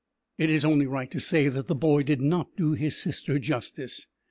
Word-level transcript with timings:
It 0.39 0.49
is 0.49 0.65
only 0.65 0.87
right 0.87 1.11
to 1.11 1.19
say 1.19 1.47
that 1.47 1.67
the 1.67 1.75
boy 1.75 2.01
did 2.01 2.21
not 2.21 2.57
do 2.57 2.73
his 2.73 2.97
sister 2.99 3.37
justice. 3.37 4.07